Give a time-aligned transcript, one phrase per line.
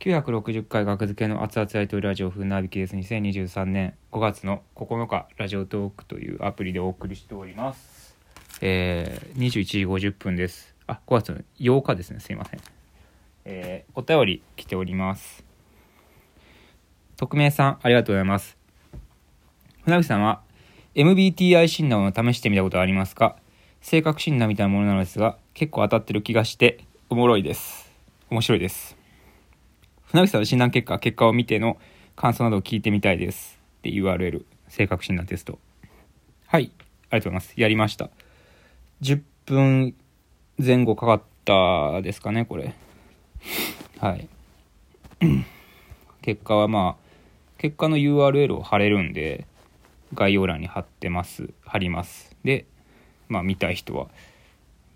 [0.00, 8.16] 960回学付けの熱々ライトラジオ風ナビケース2023年5月の9日ラジオトークというアプリでお送りしております。
[8.60, 10.76] えー、21時50分です。
[10.86, 12.20] あ、5月の8日ですね。
[12.20, 12.60] すいません。
[13.44, 15.42] えー、お便り来ております。
[17.16, 18.56] 匿名さん、ありがとうございます。
[19.82, 20.42] 船口さんは
[20.94, 23.34] MBTI 診断を試してみたことはありますか？
[23.80, 27.90] 性格診断みたいなものなのですが、結構当たってる気がして、おもろいです。
[28.30, 28.97] 面白いです。
[30.10, 31.76] 船口さんの診断結果、結果を見ての
[32.16, 33.58] 感想などを聞いてみたいです。
[33.80, 35.58] って URL、性格診断テスト。
[36.46, 37.52] はい、ありがとうございます。
[37.58, 38.08] やりました。
[39.02, 39.94] 10分
[40.56, 42.74] 前後かかったですかね、これ。
[43.98, 44.28] はい。
[46.22, 47.08] 結果はまあ、
[47.58, 49.46] 結果の URL を貼れるんで、
[50.14, 51.50] 概要欄に貼ってます。
[51.66, 52.34] 貼ります。
[52.44, 52.64] で、
[53.28, 54.08] まあ見たい人は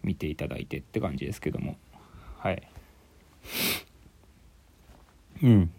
[0.02, 1.76] 見ていただいてって感じですけども。
[2.38, 2.62] はい。
[5.42, 5.70] うん。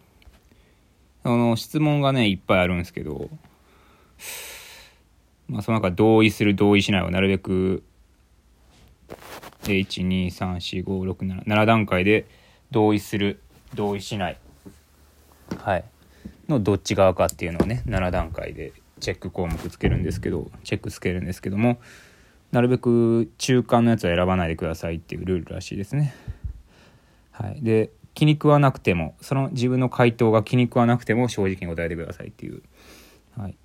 [1.23, 3.29] あの、質問がね、いっぱいあるんですけど、
[5.47, 7.83] まあ、その中、同意する、同意しないをなるべく、
[9.63, 12.25] 1、2、3、4、5、6、7、段階で、
[12.71, 13.39] 同意する、
[13.73, 14.37] 同意しない、
[15.57, 15.85] はい、
[16.49, 21.79] のどっち側かっていうのをね、7段階でチェック項目つけるんですけど、チェックつけるんですけども、
[22.51, 26.13] なるべく中間のやつは選ばないでくださいっていうルールらしいですね。
[27.31, 27.61] はい。
[27.61, 32.61] で、気に食わなくてもその自分の回答が気に食わなくても正直に答えてくださいっていう、
[33.37, 33.55] はい、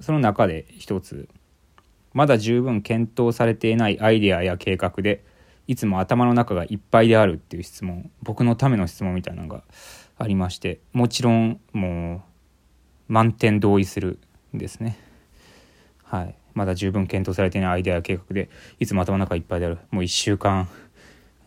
[0.00, 1.28] その中で一つ
[2.12, 5.24] まだ十分検討されていないアイデアや計画で
[5.66, 9.62] いつも頭の中がいっぱいであるっていう質問僕のための質問みたいなのが
[10.18, 14.18] ありましてもちろんもう満点同意する
[14.54, 14.98] んですね。
[16.04, 16.34] はい。
[16.54, 18.48] まだ十分検討されていないアイデアや計画で
[18.78, 19.78] いつも頭の中いっぱいである。
[19.90, 20.68] もう1週間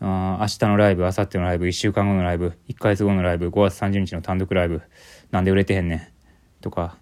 [0.00, 4.82] 明日のライブ、明後日のライブ、1週間後のライブ、1ヶ月後のライブ、5月30日の単独ライブ、
[5.32, 6.00] なんで売れてへんねん
[6.60, 6.98] とか、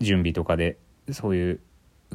[0.00, 0.78] 準備とかで、
[1.12, 1.60] そういう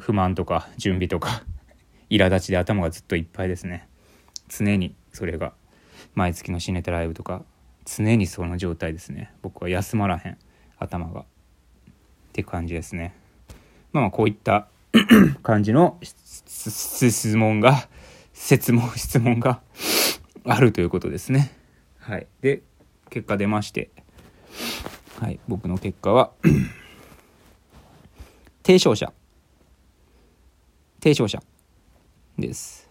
[0.00, 1.44] 不満とか、準備とか、
[2.10, 3.88] 苛立ちで頭がずっといっぱいですね。
[4.48, 5.52] 常にそれが、
[6.14, 7.44] 毎月の新ネタライブとか、
[7.84, 9.32] 常にその状態ですね。
[9.42, 10.38] 僕は休まらへん、
[10.78, 11.20] 頭が。
[11.20, 11.24] っ
[12.32, 13.14] て感じですね。
[13.92, 14.68] まあまあ、こういった
[15.42, 17.88] 感じの質問が、
[18.42, 19.62] 質問 質問が
[20.44, 21.52] あるということですね。
[21.98, 22.62] はい、で
[23.08, 23.90] 結果出まして、
[25.20, 26.32] はい、僕の結果は
[28.64, 29.12] 提唱者。
[31.00, 31.40] 提唱者。
[32.38, 32.88] です。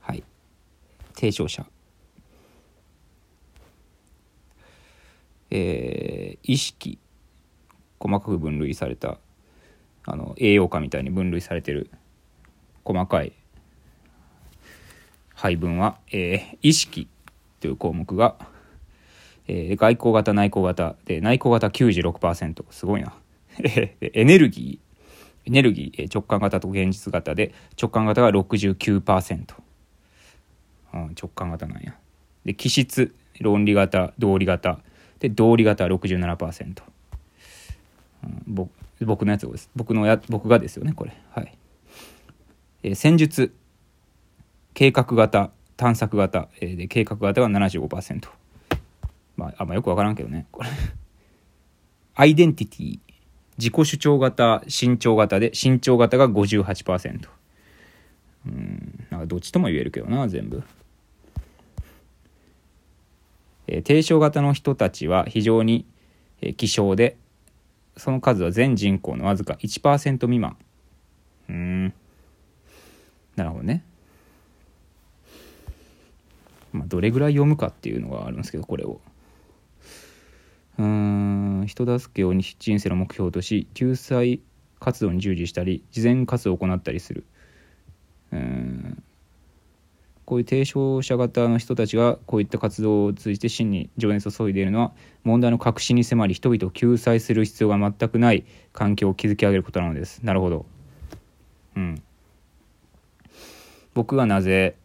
[0.00, 0.24] はい。
[1.14, 1.64] 提唱者。
[5.50, 6.98] えー、意識
[8.00, 9.18] 細かく分類された
[10.04, 11.90] あの栄養価みたいに分類されてる
[12.84, 13.32] 細かい
[15.42, 17.08] 配分は、えー、意識
[17.58, 18.36] という項目が、
[19.48, 23.12] えー、外交型内向型で内向型96%すごいな。
[23.58, 25.48] エネルギー。
[25.48, 29.54] エネルギー直感型と現実型で直感型が69%、
[30.94, 31.96] うん、直感型なんや。
[32.44, 33.12] で気質。
[33.40, 34.78] 論理型道理型。
[35.18, 36.82] で道理型67%、
[38.22, 38.70] うん、僕
[39.04, 39.68] 僕のやつです。
[39.74, 41.12] 僕のや僕がですよねこれ。
[41.32, 41.58] はい、
[42.84, 43.52] えー、戦術。
[44.74, 48.28] 計画型探索型、えー、で計画型が75%
[49.36, 50.68] まああんまよく分からんけどねこれ。
[52.14, 52.98] アイデンティティ
[53.58, 57.28] 自己主張型慎重型で慎重型が58%
[58.46, 60.62] うんなんかどっちとも言えるけどな全部、
[63.66, 65.86] えー、低症型の人たちは非常に、
[66.40, 67.16] えー、希少で
[67.96, 70.56] その数は全人口のわずか1%未満。
[71.48, 71.94] うん。
[73.36, 73.84] なるほどね。
[76.72, 79.00] まあ、どれぐらい読むかっていうのがあるんですけどこれを。
[80.78, 84.40] うん人助けを人生の目標とし救済
[84.80, 87.24] 活動に従事したり慈善活動を行ったりする。
[88.32, 89.02] うん。
[90.24, 94.92] こういう提唱者型の人たちがこういった活動を通じて真に情熱を注いでいるのは
[95.24, 100.20] 問題の核心に迫り人々を救済する必要が全くない環境を築き上げることなのです。
[100.24, 100.64] なるほど。
[101.76, 102.02] うん。
[103.94, 104.76] 僕がなぜ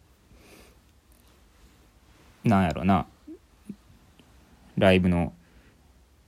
[2.48, 3.06] なんやろな
[4.76, 5.32] ライブの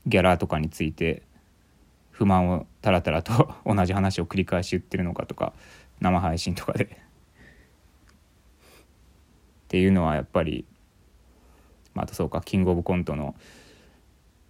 [0.06, 1.22] ギャラとかについて
[2.10, 5.52] 不満をたらたらと 同じ話を繰り返し言ってるのかとか
[6.00, 6.88] 生配信とかでっ
[9.68, 10.64] ていうのはやっぱり
[11.94, 13.34] またそうかキングオブコントの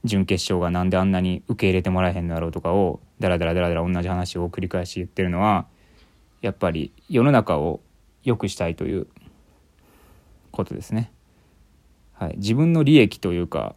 [0.05, 5.67] 準決勝がなんであんなに受け入れてもらえへんのだろうとかをダラダラダラダラ同じ話を繰り返し言ってるのは
[6.41, 7.81] やっぱり世の中を
[8.25, 9.07] 良くしたいという
[10.51, 11.13] ことですね。
[12.21, 13.75] はい、自分の利益というか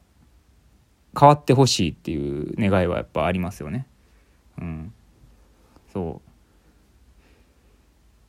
[1.17, 3.87] 変わってほしいっていう願いはやっぱありますよね。
[4.59, 4.93] うん、
[5.93, 6.29] そう。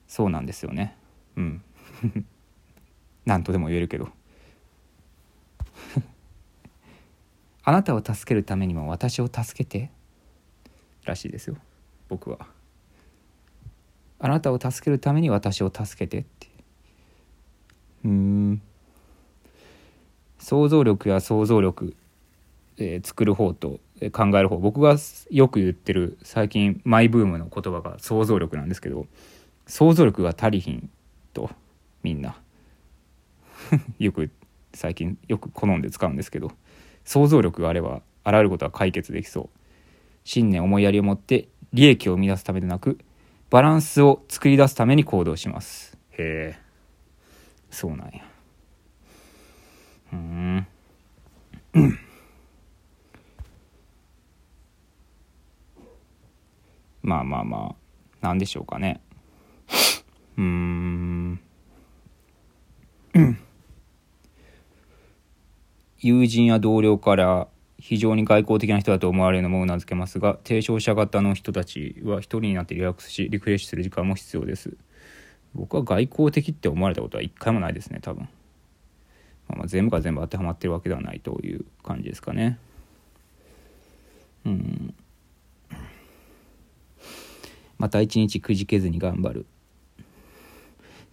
[0.07, 0.97] そうなんですよね。
[1.35, 1.61] うん。
[3.27, 4.09] 何とでも言えるけど。
[7.65, 9.91] あなたを助けるためにも私を助けて。
[11.05, 11.57] らしいですよ。
[12.09, 12.47] 僕は。
[14.21, 16.49] あなたを助けるために私を助けてって。
[18.05, 18.63] うん。
[20.45, 21.97] 想像力や想像力、
[22.77, 23.81] えー、作る方と
[24.13, 24.59] 考える方。
[24.59, 24.99] 僕が
[25.31, 29.07] よく言ってる最近マイブームの言葉が想像力なんですけど
[29.67, 30.91] 想像力が足りひん
[31.33, 31.49] と
[32.03, 32.37] みんな。
[33.99, 34.31] よく
[34.75, 36.53] 最近よく好んで使うんですけど
[37.07, 39.59] 想像力があればあらゆることは解決できそう。
[40.25, 42.99] 信念思いやりを持って利益を生み出すためでなく
[43.49, 45.97] バランスを作り出すために行動します。
[46.11, 46.59] へえ
[47.71, 48.34] そうなんや。
[50.15, 51.99] うん。
[57.03, 57.75] まあまあまあ。
[58.21, 59.01] 何でしょうかね。
[60.39, 61.41] うん。
[65.99, 74.77] 友人や同僚から非常に外交的な人だと思われるのもうなずけますが提唱者型の人たちは一人になってリラックスしリフレッシュする時間も必要です。
[75.55, 78.29] 僕は外交的って思われたことは一回もないですね多分、
[79.49, 82.59] まあ、全部が全部当てはまってるわけではないという感じですかね。
[84.47, 84.95] うん。
[87.79, 89.47] また一日くじけずに頑張る。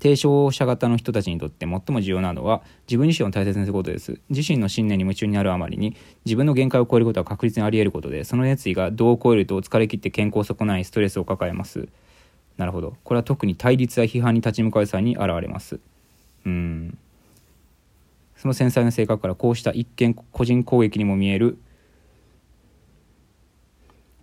[0.01, 4.19] 提唱者型の人たちにとって最も重要なのは自分自身を大切にすることです。
[4.29, 5.95] 自身の信念に夢中になるあまりに
[6.25, 11.87] 自分の限界を超えることは確実にあり得ることでその熱意が度を超えると疲れ切って健康を損ないストレスを抱えます。
[12.57, 12.95] なるほど。
[13.03, 15.79] これは特に対立や批判に立ち向かう際に現れます。
[16.47, 16.97] うん。
[18.41, 21.59] その繊細な性格からこうした一見個人攻撃にも見える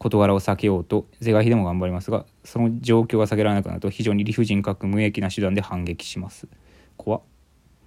[0.00, 6.48] 事柄を避けようと是が非でも頑張りますがその状況が避けられなくなると非常に理不尽かく無益な手段で反撃します。
[6.96, 7.20] 怖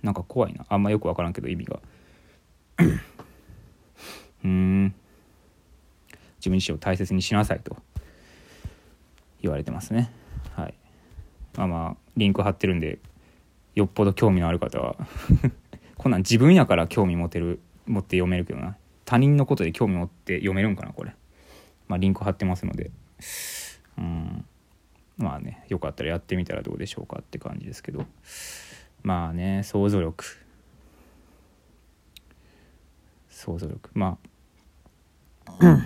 [0.04, 0.66] なんか怖いな。
[0.70, 1.82] あんまよく分からんけど意味が。
[4.46, 4.96] うん。
[6.38, 7.76] 自分自身を大切にしなさいと。
[9.42, 10.10] 言われてますね。
[10.56, 10.74] はい。
[11.58, 13.00] まあまあリンク貼ってるんで
[13.76, 14.96] よっぽど興味のある方は。
[16.02, 18.76] こんなん自分やから興味持てる持って読めるけどな。
[19.06, 21.14] 他人のことで興味持って読めるんかなこれ。
[21.88, 22.90] まあ、リンク貼ってますので、
[24.00, 24.44] うん、
[25.20, 28.08] まあねよかったらやってみたらどうでしょうかって感じですけど。
[29.04, 30.26] まあね想像力。
[33.30, 33.92] 想像力。
[33.94, 34.18] ま
[35.46, 35.86] あ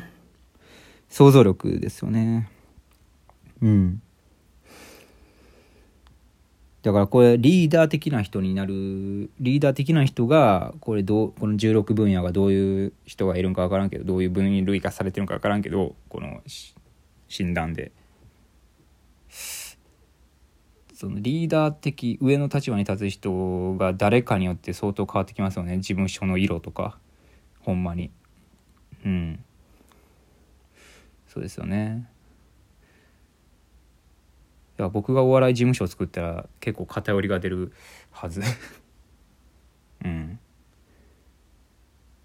[1.10, 2.50] 想像力ですよね。
[3.62, 4.02] うん。
[6.86, 8.72] だからこれリーダー的な人になる
[9.40, 16.44] リーダー的な人がこれどうこの16分野がどういう人がいるんか分からんけどどういう分類化されてるのか分からんけどこの
[17.28, 17.92] 診断で。
[20.94, 25.80] そのリーダー的上の立場に立つ人が誰かによって相当変わってきますよね。
[25.80, 27.00] 事務所の色とか。
[27.62, 28.12] ほんまに。
[29.04, 29.44] うん。
[31.28, 32.08] そうですよね。
[34.78, 37.72] や僕がお笑い事務所を作ったら結構偏りが出る
[38.12, 38.42] はず。
[40.04, 40.40] うん。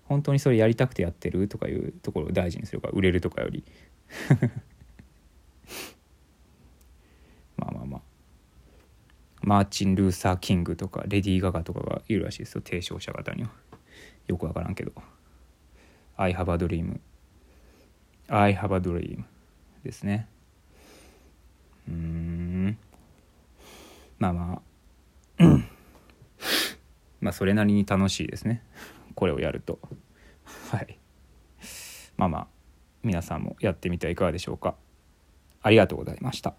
[0.05, 3.65] 本当にそれやりたくてやってるとかいうところを大事にするから売れるとかより。
[7.57, 8.03] まあまあまあ。
[9.43, 13.51] マーチン・ルーサー・キングとかレディー・ガガとかがいるらしいですよ提唱者方には。
[14.31, 14.93] よくわからんけど
[16.17, 17.01] 「I have a dream」
[18.29, 19.25] 「I have a dream」
[19.83, 20.29] ですね
[21.89, 22.79] うん
[24.21, 24.63] まあま
[25.41, 25.45] あ。
[27.21, 28.63] まあそれなりに楽しいですね。
[29.17, 29.81] これをやると。
[30.71, 30.99] はい。
[32.17, 32.47] まあまあ
[33.03, 34.77] 皆さんもやってみてはいかがでしょうか。
[35.63, 36.55] ありがとうございました